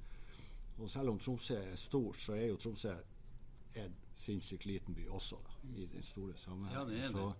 og 0.79 0.91
selv 0.91 1.13
om 1.13 1.21
Tromsø 1.21 1.59
er 1.61 1.77
stor, 1.77 2.13
så 2.17 2.37
er 2.39 2.47
jo 2.49 2.61
Tromsø 2.63 2.95
en 3.79 3.97
sinnssykt 4.19 4.67
liten 4.67 4.95
by 4.97 5.07
også, 5.15 5.37
da, 5.45 5.57
i 5.77 5.87
den 5.93 6.03
store 6.03 6.37
sammenhengen. 6.37 6.79
Ja, 6.79 6.85
det 6.89 6.99
er 6.99 7.03
det. 7.03 7.11
Så, 7.13 7.33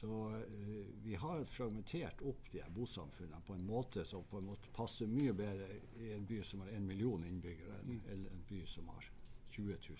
Så 0.00 0.06
uh, 0.06 0.86
vi 1.02 1.14
har 1.14 1.44
fragmentert 1.44 2.20
opp 2.22 2.50
de 2.52 2.60
her 2.62 2.70
bosamfunnene 2.70 3.40
på 3.46 3.54
en 3.54 3.64
måte 3.66 4.04
som 4.06 4.22
på 4.30 4.38
en 4.38 4.46
måte 4.46 4.70
passer 4.76 5.10
mye 5.10 5.32
bedre 5.34 5.66
i 5.98 6.12
en 6.14 6.26
by 6.26 6.38
som 6.46 6.60
har 6.62 6.70
en 6.76 6.86
million 6.86 7.24
innbyggere, 7.26 7.80
enn 7.82 7.98
mm. 8.06 8.26
en 8.30 8.44
by 8.46 8.62
som 8.70 8.86
har 8.94 9.10
20 9.56 9.74
000. 9.88 9.98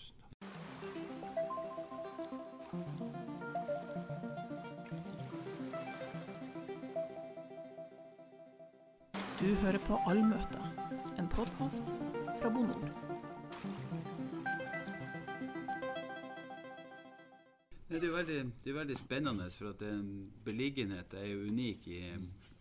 Du 9.41 9.55
hører 9.65 9.79
på 9.87 9.99
Allmøte, 10.07 10.63
en 11.19 11.29
podkast 11.35 11.83
fra 12.39 12.51
Bonor. 17.99 18.03
Det 18.03 18.09
er, 18.09 18.17
veldig, 18.17 18.53
det 18.65 18.71
er 18.73 18.79
veldig 18.79 18.99
spennende, 18.99 19.49
for 19.51 19.73
at 19.73 19.83
beliggenhet 20.45 21.15
er 21.19 21.27
jo 21.33 21.49
unik 21.49 21.89
i, 21.93 22.03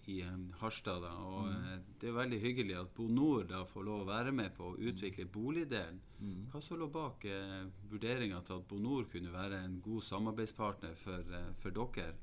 i 0.08 0.22
Harstad. 0.62 1.02
Da, 1.04 1.14
og 1.14 1.48
mm. 1.48 1.56
Eh, 1.56 1.80
det 2.02 2.10
er 2.10 2.16
veldig 2.18 2.40
hyggelig 2.42 2.78
at 2.80 2.94
Bonor 2.96 3.48
da 3.50 3.64
får 3.68 3.88
lov 3.88 4.04
å 4.04 4.10
være 4.10 4.34
med 4.36 4.54
på 4.58 4.72
å 4.72 4.78
utvikle 4.78 5.28
boligdelen. 5.32 6.00
Mm. 6.20 6.48
Hva 6.52 6.62
så 6.64 6.78
lå 6.80 6.88
bak 6.92 7.26
eh, 7.30 7.68
vurderinga 7.92 8.42
til 8.48 8.58
at 8.58 8.68
Bonor 8.70 9.10
kunne 9.12 9.34
være 9.34 9.62
en 9.66 9.82
god 9.86 10.08
samarbeidspartner 10.08 10.96
for, 11.04 11.36
eh, 11.40 11.52
for 11.62 11.76
dere? 11.76 12.16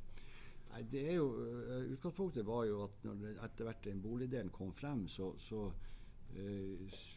Nei, 0.75 0.83
det 0.90 1.02
er 1.06 1.18
jo, 1.21 1.28
uh, 1.38 1.92
Utgangspunktet 1.94 2.47
var 2.49 2.64
jo 2.66 2.80
at 2.88 3.04
når 3.06 3.37
etter 3.47 3.68
hvert 3.68 3.85
den 3.87 4.00
boligdelen 4.02 4.49
kom 4.50 4.73
frem, 4.75 5.04
så, 5.06 5.28
så 5.38 5.68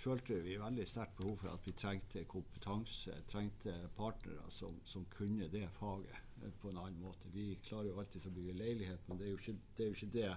følte 0.01 0.37
vi 0.45 0.57
veldig 0.61 0.85
sterkt 0.87 1.17
behov 1.17 1.37
for 1.41 1.49
at 1.49 1.65
vi 1.65 1.73
trengte 1.77 2.23
kompetanse, 2.29 3.15
trengte 3.27 3.73
partnere 3.97 4.51
som, 4.53 4.79
som 4.85 5.05
kunne 5.09 5.49
det 5.51 5.65
faget 5.73 6.19
uh, 6.43 6.51
på 6.61 6.69
en 6.69 6.77
annen 6.77 7.01
måte. 7.01 7.31
Vi 7.33 7.57
klarer 7.63 7.89
jo 7.89 7.99
alltid 7.99 8.27
å 8.27 8.33
bygge 8.35 8.57
leilighet, 8.57 9.07
men 9.07 9.17
det 9.17 9.27
er 9.27 9.31
jo 9.33 9.39
ikke 9.41 9.57
det. 9.77 9.87
Jo 9.87 9.97
ikke 9.97 10.11
det. 10.13 10.33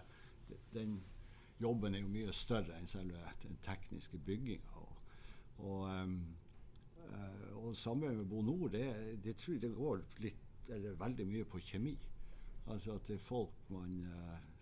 Den 0.74 1.00
jobben 1.60 1.94
er 1.94 2.04
jo 2.04 2.12
mye 2.12 2.32
større 2.32 2.76
enn 2.78 2.88
selve 2.88 3.34
den 3.42 3.58
tekniske 3.64 4.18
bygginga. 4.26 4.84
Og, 4.84 5.02
og, 5.58 5.90
um, 5.90 6.20
og 7.60 7.76
sammen 7.76 8.16
med 8.16 8.30
Bonor, 8.30 8.68
det, 8.72 8.86
det 9.24 9.36
tror 9.36 9.58
jeg 9.58 9.66
det 9.66 9.74
går 9.76 10.06
litt, 10.24 10.46
eller 10.70 10.96
veldig 10.96 11.26
mye 11.28 11.44
på 11.44 11.60
kjemi. 11.60 11.98
Altså 12.70 12.94
at 12.96 13.06
det 13.08 13.18
er 13.18 13.24
folk 13.28 13.70
man 13.74 13.92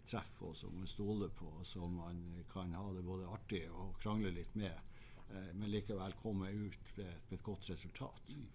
treffer 0.08 0.50
og 0.50 0.56
som 0.56 0.76
man 0.76 0.88
stoler 0.90 1.32
på, 1.34 1.50
og 1.60 1.66
som 1.66 1.98
man 2.00 2.22
kan 2.52 2.72
ha 2.76 2.86
det 2.94 3.04
både 3.06 3.28
artig 3.28 3.64
og 3.70 3.98
krangle 4.02 4.32
litt 4.34 4.54
med, 4.58 4.94
eh, 5.28 5.50
men 5.54 5.70
likevel 5.72 6.16
komme 6.22 6.50
ut 6.50 6.96
med, 6.96 7.12
med 7.28 7.36
et 7.38 7.44
godt 7.44 7.70
resultat. 7.70 8.32
Mm. 8.32 8.46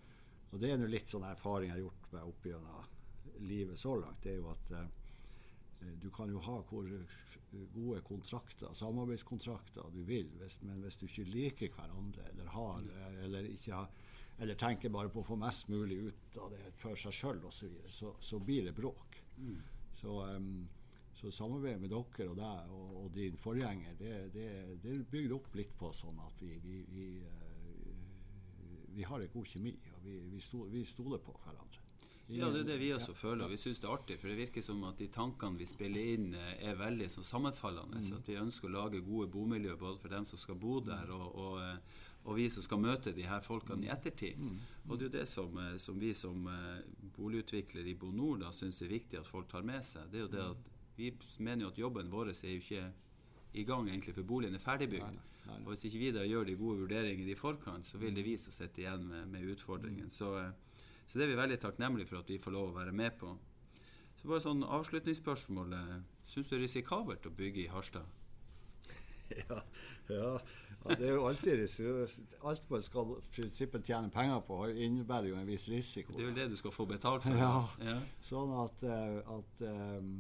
Og 0.53 0.59
Det 0.61 0.69
er 0.69 0.77
nå 0.77 0.89
litt 0.89 1.09
sånn 1.09 1.25
erfaring 1.25 1.71
jeg 1.71 1.79
har 1.79 1.85
gjort 1.87 2.11
meg 2.13 2.27
opp 2.29 2.45
gjennom 2.45 2.91
livet 3.47 3.79
så 3.79 3.95
langt. 3.97 4.21
det 4.23 4.35
er 4.35 4.41
jo 4.41 4.51
at 4.51 4.73
eh, 4.77 4.91
du 6.01 6.09
kan 6.15 6.29
jo 6.31 6.39
ha 6.39 6.59
hvor 6.69 6.89
gode 7.73 8.01
kontrakter, 8.07 8.73
samarbeidskontrakter 8.73 9.89
du 9.93 10.03
vil, 10.07 10.29
hvis, 10.39 10.59
men 10.63 10.81
hvis 10.83 10.97
du 11.01 11.07
ikke 11.07 11.25
liker 11.27 11.73
hverandre 11.75 12.23
eller, 12.31 12.51
har, 12.53 12.85
eller, 13.25 13.49
har, 13.73 13.89
eller 14.39 14.59
tenker 14.59 14.93
bare 14.93 15.11
på 15.13 15.21
å 15.21 15.27
få 15.27 15.37
mest 15.41 15.69
mulig 15.73 15.99
ut 16.07 16.37
av 16.41 16.53
det 16.53 16.71
for 16.79 16.99
seg 16.99 17.17
sjøl 17.17 17.43
osv., 17.49 17.75
så, 17.89 17.97
så, 17.97 18.13
så 18.19 18.39
blir 18.39 18.69
det 18.69 18.75
bråk. 18.77 19.19
Mm. 19.37 19.59
Så, 19.93 20.15
um, 20.37 20.63
så 21.23 21.31
samarbeidet 21.31 21.79
med 21.81 21.93
dere 21.93 22.29
og 22.29 22.35
deg 22.39 22.73
og, 22.75 22.95
og 23.03 23.11
din 23.15 23.37
forgjenger, 23.39 23.95
det, 23.99 24.15
det, 24.35 24.47
det, 24.83 24.97
bygger 25.11 25.37
opp 25.37 25.55
litt 25.55 25.71
på 25.79 25.91
sånn 25.95 26.19
at 26.19 26.43
vi, 26.43 26.57
vi, 26.63 26.81
vi, 26.91 27.07
uh, 27.23 27.53
vi 28.95 29.07
har 29.07 29.23
en 29.23 29.33
god 29.33 29.47
kjemi, 29.47 29.77
og 29.95 30.03
vi, 30.05 30.19
vi, 30.33 30.41
stoler, 30.85 31.23
på 31.23 31.35
hverandre. 31.45 31.81
Ja, 32.27 32.47
det 32.49 32.63
er 32.63 32.67
det 32.71 32.77
vi 32.79 32.93
også 32.95 33.11
ja, 33.11 33.19
føler. 33.19 33.49
Vi 33.51 33.57
syns 33.59 33.81
det 33.83 33.89
er 33.89 33.93
artig. 33.97 34.15
For 34.21 34.31
det 34.31 34.37
virker 34.37 34.63
som 34.63 34.83
at 34.87 34.99
de 35.01 35.09
tankene 35.11 35.59
vi 35.59 35.67
spiller 35.67 36.13
inn, 36.15 36.29
eh, 36.39 36.53
er 36.69 36.79
veldig 36.79 37.09
så 37.11 37.23
sammenfallende. 37.25 37.99
Mm. 37.99 38.15
At 38.17 38.29
vi 38.29 38.39
ønsker 38.39 38.69
å 38.69 38.73
lage 38.77 39.03
gode 39.03 39.27
bomiljø 39.33 39.75
både 39.79 39.99
for 40.01 40.13
dem 40.13 40.27
som 40.29 40.39
skal 40.39 40.57
bo 40.59 40.79
der, 40.85 41.11
og, 41.11 41.35
og, 41.35 41.57
eh, 41.61 42.03
og 42.23 42.37
vi 42.39 42.47
som 42.49 42.63
skal 42.63 42.79
møte 42.79 43.11
de 43.11 43.25
her 43.27 43.43
folkene 43.43 43.87
i 43.87 43.91
ettertid. 43.91 44.39
Mm. 44.39 44.61
Og 44.87 44.95
det 44.95 45.09
er 45.09 45.09
jo 45.09 45.15
det 45.17 45.27
som, 45.29 45.57
eh, 45.59 45.75
som 45.83 45.99
vi 45.99 46.13
som 46.15 46.47
boligutvikler 47.17 47.91
i 47.91 47.97
Bo 47.99 48.11
Nord 48.11 48.47
syns 48.55 48.81
er 48.81 48.93
viktig 48.93 49.19
at 49.19 49.27
folk 49.27 49.51
tar 49.51 49.67
med 49.67 49.83
seg. 49.85 50.07
Det 50.11 50.21
er 50.21 50.25
jo 50.27 50.31
det 50.31 50.45
at 50.47 50.72
Vi 50.97 51.11
mener 51.39 51.65
jo 51.65 51.71
at 51.73 51.79
jobben 51.79 52.11
vår 52.11 52.33
er 52.33 52.51
jo 52.51 52.61
ikke 52.61 52.83
i 53.53 53.63
gang 53.63 53.89
egentlig 53.89 54.15
for 54.15 54.27
boligen 54.27 54.55
er 54.55 54.61
ferdigbygd. 54.61 55.21
Og 55.53 55.73
hvis 55.73 55.85
ikke 55.89 55.99
vi 55.99 56.11
da 56.15 56.23
gjør 56.25 56.47
de 56.47 56.55
gode 56.55 56.83
vurderingene 56.85 57.33
i 57.33 57.37
forkant, 57.37 57.85
så 57.85 57.99
vil 57.99 58.15
det 58.15 58.23
vi 58.25 58.37
som 58.39 58.53
sitter 58.55 58.85
igjen 58.85 59.07
med, 59.09 59.25
med 59.33 59.49
utfordringen. 59.53 60.09
Så, 60.09 60.31
uh, 60.39 60.79
så, 61.05 61.17
det 61.17 61.25
er 61.25 61.33
vi 61.33 61.39
veldig 61.41 61.59
takknemlige 61.59 62.09
for 62.09 62.23
at 62.23 62.31
vi 62.31 62.39
får 62.41 62.55
lov 62.55 62.71
å 62.71 62.77
være 62.77 62.95
med 62.95 63.17
på. 63.19 63.33
Så 64.21 64.29
bare 64.31 64.43
sånn 64.43 64.63
avslutningsspørsmål. 64.63 65.75
Syns 66.31 66.47
du 66.47 66.53
det 66.53 66.59
er 66.61 66.63
risikabelt 66.63 67.25
å 67.27 67.33
bygge 67.35 67.65
i 67.65 67.71
Harstad? 67.71 68.07
ja, 69.49 69.59
ja, 70.09 70.29
ja, 70.83 70.95
det 70.99 71.07
er 71.07 71.13
jo 71.15 71.23
alltid 71.29 71.61
Alt 72.43 72.65
man 72.69 72.83
skal 72.83 73.13
prinsippet 73.33 73.87
tjene 73.87 74.11
penger 74.13 74.41
på, 74.47 74.57
innebærer 74.71 75.31
jo 75.31 75.37
en 75.39 75.47
viss 75.47 75.67
risiko. 75.71 76.15
Det 76.15 76.23
er 76.23 76.29
jo 76.29 76.37
det 76.37 76.47
du 76.53 76.57
skal 76.59 76.75
få 76.75 76.87
betalt 76.87 77.25
for? 77.25 77.39
Ja. 77.39 77.53
ja. 77.83 77.97
Sånn 78.23 78.51
at, 78.63 78.83
eh, 78.87 79.19
at 79.37 79.63
um, 79.67 80.15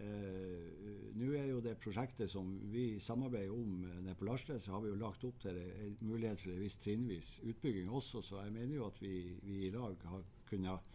uh, 0.00 0.86
Nå 1.16 1.30
er 1.32 1.46
jo 1.48 1.62
det 1.64 1.78
prosjektet 1.80 2.30
som 2.32 2.50
vi 2.72 2.98
samarbeider 3.00 3.54
om 3.54 3.78
nede 4.04 4.14
på 4.18 4.26
Larsnes, 4.28 4.68
har 4.68 4.82
vi 4.84 4.90
jo 4.90 4.98
lagt 5.00 5.24
opp 5.24 5.38
til 5.40 5.56
en 5.56 5.94
mulighet 6.04 6.42
for 6.42 6.52
en 6.52 6.60
viss 6.60 6.76
trinnvis 6.76 7.30
utbygging 7.40 7.88
også. 7.88 8.20
Så 8.20 8.42
jeg 8.44 8.52
mener 8.52 8.76
jo 8.76 8.88
at 8.90 9.00
vi, 9.00 9.14
vi 9.40 9.62
i 9.64 9.70
lag 9.72 9.96
har 10.10 10.26
kunnet 10.50 10.90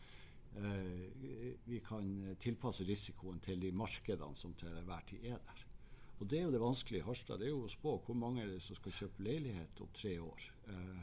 eh, 0.62 1.58
vi 1.65 1.79
kan 1.81 2.36
tilpasse 2.43 2.86
risikoen 2.86 3.41
til 3.41 3.65
de 3.65 3.72
markedene 3.74 4.38
som 4.38 4.53
til 4.62 4.70
enhver 4.70 5.10
tid 5.10 5.25
er 5.31 5.41
der. 5.41 5.65
Og 6.20 6.29
det 6.29 6.38
er 6.38 6.46
jo 6.46 6.53
det 6.53 6.62
vanskelige 6.62 7.01
i 7.01 7.08
Harstad. 7.08 7.41
Det 7.41 7.50
er 7.50 7.55
jo 7.55 7.65
å 7.65 7.74
spå 7.74 7.96
hvor 8.05 8.22
mange 8.22 8.43
er 8.43 8.53
det 8.53 8.62
som 8.62 8.77
skal 8.77 8.93
kjøpe 9.00 9.25
leilighet 9.25 9.81
om 9.81 9.89
tre 9.98 10.13
år. 10.22 10.48
Eh, 10.70 11.01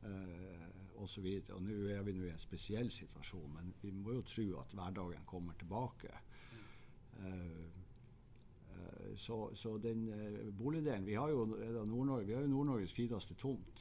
Uh, 0.00 1.00
og 1.02 1.08
så 1.08 1.20
videre. 1.20 1.56
Og 1.56 1.64
nå 1.64 1.88
er 1.92 2.02
vi 2.04 2.14
nå 2.16 2.24
i 2.24 2.32
en 2.32 2.40
spesiell 2.40 2.90
situasjon, 2.92 3.52
men 3.52 3.72
vi 3.82 3.92
må 3.92 4.14
jo 4.16 4.22
tro 4.24 4.46
at 4.60 4.72
hverdagen 4.76 5.26
kommer 5.28 5.56
tilbake. 5.60 6.12
Eh, 7.20 7.60
eh 8.76 9.16
så, 9.16 9.50
så, 9.54 9.78
den 9.78 10.08
eh, 10.08 10.50
boligdelen 10.54 11.06
Vi 11.06 11.14
har 11.14 11.28
jo 11.30 11.44
Nord-Norges 11.44 12.48
Nord 12.48 12.88
fineste 12.88 13.34
tomt. 13.34 13.80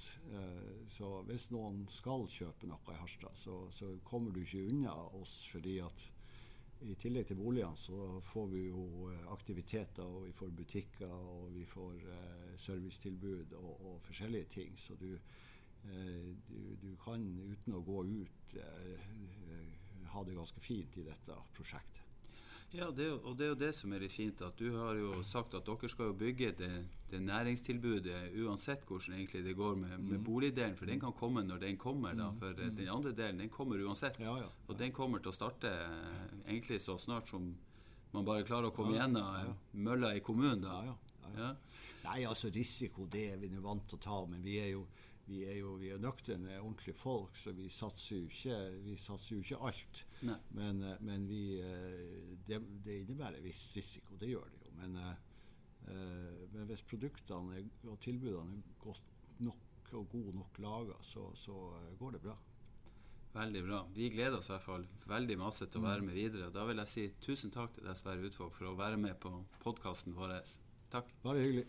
Så 0.89 1.09
hvis 1.27 1.49
noen 1.51 1.83
skal 1.89 2.25
kjøpe 2.27 2.67
noe 2.67 2.93
i 2.93 2.97
Harstad, 2.97 3.35
så, 3.37 3.67
så 3.71 3.91
kommer 4.03 4.31
du 4.33 4.41
ikke 4.41 4.65
unna 4.71 4.95
oss 5.19 5.43
fordi 5.51 5.79
at 5.85 6.07
i 6.79 6.95
tillegg 6.95 7.27
til 7.27 7.35
boligene 7.35 7.75
så 7.77 8.21
får 8.23 8.45
vi 8.53 8.61
jo 8.69 9.09
aktiviteter, 9.33 10.03
og 10.03 10.29
vi 10.29 10.31
får 10.31 10.53
butikker 10.55 11.11
og 11.11 11.49
vi 11.51 11.65
får 11.67 11.97
servicetilbud 12.55 13.53
og, 13.59 13.73
og, 13.75 13.97
forskjellige 14.07 14.47
ting. 14.55 14.77
Så 14.79 14.95
du, 14.95 15.11
du, 15.83 16.59
du, 16.81 16.93
kan 17.03 17.25
uten 17.51 17.75
å 17.75 17.83
gå 17.83 18.05
ut 18.07 18.55
ha 20.13 20.23
det 20.23 20.35
ganske 20.35 20.61
fint 20.63 20.97
i 20.97 21.05
dette 21.05 21.35
prosjektet. 21.55 22.08
Ja, 22.71 22.91
det, 22.93 23.07
og 23.25 23.33
det 23.37 23.47
er 23.47 23.49
jo 23.49 23.57
det 23.57 23.69
som 23.73 23.93
er 23.93 24.03
litt 24.03 24.13
fint. 24.13 24.41
at 24.45 24.59
Du 24.59 24.67
har 24.77 24.97
jo 24.99 25.23
sagt 25.25 25.55
at 25.57 25.65
dere 25.65 25.89
skal 25.89 26.11
jo 26.11 26.17
bygge 26.17 26.51
det, 26.59 26.69
det 27.09 27.21
næringstilbudet 27.25 28.35
uansett 28.43 28.85
hvordan 28.85 29.17
egentlig 29.17 29.41
det 29.47 29.55
går 29.57 29.75
med, 29.75 29.95
med, 29.97 30.19
mm. 30.19 30.23
boligdelen. 30.27 30.75
For 30.77 30.85
den 30.85 31.01
kan 31.01 31.15
komme 31.17 31.43
når 31.43 31.63
den 31.65 31.79
kommer. 31.81 32.13
da, 32.13 32.29
mm. 32.29 32.37
For 32.39 32.53
mm. 32.53 32.75
den 32.77 32.91
andre 32.93 33.15
delen 33.17 33.41
den 33.41 33.49
kommer 33.49 33.81
uansett. 33.81 34.19
Ja, 34.21 34.37
ja, 34.37 34.51
og 34.67 34.77
den 34.77 34.93
kommer 34.93 35.23
til 35.23 35.33
å 35.33 35.35
starte 35.35 35.71
eh, 35.71 36.37
egentlig 36.45 36.81
så 36.85 36.97
snart 36.97 37.27
som 37.27 37.49
man 38.13 38.25
bare 38.25 38.45
klarer 38.45 38.69
å 38.69 38.73
komme 38.75 38.95
ja, 38.95 39.05
gjennom 39.05 39.57
mølla 39.73 40.13
i 40.17 40.21
kommunen. 40.25 40.61
da. 40.61 40.81
Ja, 41.37 41.53
Nei, 42.03 42.23
altså 42.25 42.49
risiko 42.53 43.05
det 43.11 43.25
er 43.33 43.41
vi 43.41 43.49
vant 43.61 43.85
til 43.89 43.97
å 43.97 44.01
ta. 44.01 44.19
Men 44.29 44.41
vi 44.45 44.57
er 44.61 44.71
jo 44.75 44.85
vi 45.29 45.43
er 45.45 45.59
jo 45.59 45.75
vi 45.79 45.91
er 45.93 46.01
nøkterne, 46.01 46.57
ordentlige 46.59 46.97
folk, 46.97 47.37
så 47.37 47.53
vi 47.55 47.69
satser 47.71 48.17
jo 48.17 48.27
ikke, 48.29 48.57
vi 48.85 48.95
satser 48.99 49.35
jo 49.35 49.43
ikke 49.43 49.61
alt. 49.69 50.03
Men, 50.57 50.83
eh, 50.83 51.01
men 51.05 51.27
vi, 51.29 51.43
eh, 51.61 52.35
det, 52.47 52.61
det, 52.85 53.01
innebærer 53.03 53.37
en 53.37 53.45
viss 53.45 53.63
risiko, 53.75 54.17
det 54.19 54.31
gjør 54.33 54.49
det 54.53 54.61
jo. 54.65 54.75
Men, 54.79 54.95
uh, 54.95 55.15
men 56.53 56.67
hvis 56.69 56.85
produktene 56.87 57.57
og 57.89 57.97
tilbudene 57.99 58.61
er 58.61 58.77
godt 58.79 59.09
nok 59.43 59.89
og 59.97 60.05
god 60.11 60.29
nok 60.37 60.59
laga, 60.63 60.95
så, 61.03 61.25
så 61.35 61.55
går 61.99 62.15
det 62.15 62.21
bra. 62.23 62.35
Veldig 63.33 63.63
bra. 63.65 63.81
Vi 63.93 64.09
gleder 64.09 64.37
oss 64.37 64.49
i 64.49 64.53
hvert 64.53 64.65
fall 64.65 64.85
veldig 65.09 65.37
masse 65.41 65.67
til 65.67 65.81
å 65.81 65.85
være 65.85 66.01
mm. 66.01 66.07
med 66.09 66.15
videre. 66.17 66.53
Da 66.53 66.63
vil 66.69 66.81
jeg 66.81 66.93
si 66.93 67.05
tusen 67.21 67.51
takk 67.53 67.75
til 67.75 67.85
deg, 67.85 67.97
Sverre 67.99 68.25
Utvåg, 68.25 68.53
for 68.55 68.71
å 68.71 68.77
være 68.79 68.97
med 69.01 69.19
på 69.21 69.33
podkasten 69.65 70.17
vår. 70.17 70.39
Takk. 70.93 71.07
Bare 71.25 71.43
hyggelig. 71.43 71.67